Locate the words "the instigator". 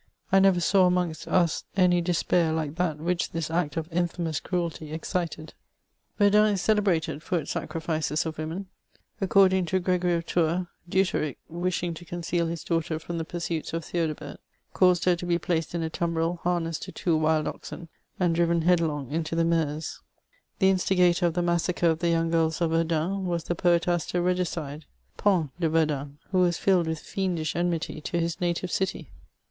20.57-21.27